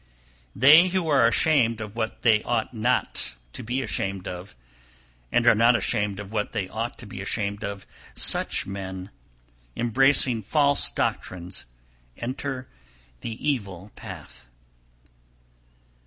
316. 0.53 0.59
They 0.59 0.87
who 0.89 1.07
are 1.09 1.27
ashamed 1.27 1.79
of 1.79 1.95
what 1.95 2.23
they 2.23 2.41
ought 2.41 2.73
not 2.73 3.35
to 3.53 3.61
be 3.61 3.83
ashamed 3.83 4.27
of, 4.27 4.55
and 5.31 5.45
are 5.45 5.53
not 5.53 5.75
ashamed 5.75 6.19
of 6.19 6.31
what 6.31 6.53
they 6.53 6.67
ought 6.69 6.97
to 6.97 7.05
be 7.05 7.21
ashamed 7.21 7.63
of, 7.63 7.85
such 8.15 8.65
men, 8.65 9.11
embracing 9.75 10.41
false 10.41 10.89
doctrines 10.91 11.67
enter 12.17 12.67
the 13.19 13.37
evil 13.47 13.91
path. 13.95 14.47